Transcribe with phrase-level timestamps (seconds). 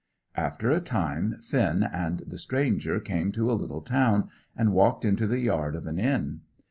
[0.33, 5.27] After a time, Finn and the stranger came to a little town, and walked into
[5.27, 6.41] the yard of an inn.